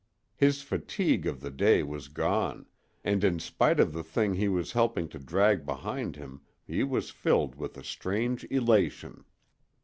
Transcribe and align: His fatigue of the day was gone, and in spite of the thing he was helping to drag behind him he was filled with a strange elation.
His 0.35 0.63
fatigue 0.63 1.27
of 1.27 1.41
the 1.41 1.51
day 1.51 1.83
was 1.83 2.07
gone, 2.07 2.65
and 3.03 3.23
in 3.23 3.37
spite 3.37 3.79
of 3.79 3.93
the 3.93 4.01
thing 4.03 4.33
he 4.33 4.47
was 4.47 4.71
helping 4.71 5.07
to 5.09 5.19
drag 5.19 5.63
behind 5.63 6.15
him 6.15 6.41
he 6.65 6.83
was 6.83 7.11
filled 7.11 7.53
with 7.53 7.77
a 7.77 7.83
strange 7.83 8.43
elation. 8.49 9.25